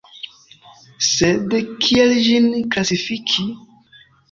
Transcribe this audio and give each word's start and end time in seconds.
Sed 1.07 1.53
kiel 1.85 2.15
ĝin 2.29 2.51
klasifiki? 2.73 3.49